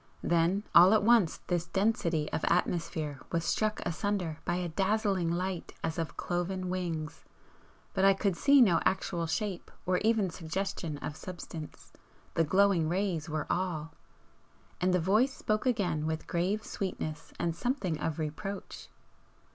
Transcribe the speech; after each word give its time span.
Then 0.23 0.63
all 0.73 0.95
at 0.95 1.03
once 1.03 1.41
this 1.45 1.67
density 1.67 2.27
of 2.31 2.43
atmosphere 2.45 3.19
was 3.31 3.45
struck 3.45 3.81
asunder 3.85 4.39
by 4.45 4.55
a 4.55 4.67
dazzling 4.69 5.31
light 5.31 5.73
as 5.83 5.99
of 5.99 6.17
cloven 6.17 6.71
wings, 6.71 7.23
but 7.93 8.03
I 8.03 8.15
could 8.15 8.35
see 8.35 8.61
no 8.61 8.81
actual 8.83 9.27
shape 9.27 9.69
or 9.85 9.99
even 9.99 10.31
suggestion 10.31 10.97
of 11.03 11.15
substance 11.15 11.93
the 12.33 12.43
glowing 12.43 12.89
rays 12.89 13.29
were 13.29 13.45
all. 13.47 13.93
And 14.81 14.91
the 14.91 14.99
Voice 14.99 15.35
spoke 15.35 15.67
again 15.67 16.07
with 16.07 16.25
grave 16.25 16.65
sweetness 16.65 17.31
and 17.39 17.55
something 17.55 17.99
of 17.99 18.17
reproach. 18.17 18.87